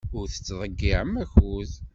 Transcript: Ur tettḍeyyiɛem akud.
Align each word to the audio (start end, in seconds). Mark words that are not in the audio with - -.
Ur 0.17 0.25
tettḍeyyiɛem 0.27 1.13
akud. 1.23 1.71